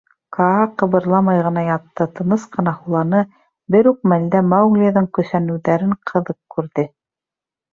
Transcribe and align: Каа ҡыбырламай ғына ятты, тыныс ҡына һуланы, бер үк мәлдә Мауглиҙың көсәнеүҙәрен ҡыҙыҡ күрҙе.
Каа 0.35 0.61
ҡыбырламай 0.81 1.41
ғына 1.47 1.63
ятты, 1.67 2.07
тыныс 2.19 2.47
ҡына 2.57 2.73
һуланы, 2.77 3.21
бер 3.77 3.91
үк 3.93 4.01
мәлдә 4.15 4.43
Мауглиҙың 4.55 5.09
көсәнеүҙәрен 5.19 5.97
ҡыҙыҡ 6.13 6.41
күрҙе. 6.57 6.89